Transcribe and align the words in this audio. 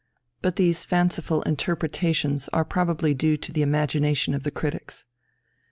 But 0.41 0.55
these 0.55 0.83
fanciful 0.83 1.43
interpretations 1.43 2.47
are 2.51 2.65
probably 2.65 3.13
due 3.13 3.37
to 3.37 3.51
the 3.51 3.61
imagination 3.61 4.33
of 4.33 4.41
the 4.41 4.49
critics. 4.49 5.05